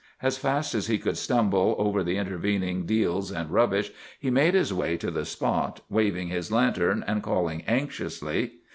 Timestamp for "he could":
0.87-1.15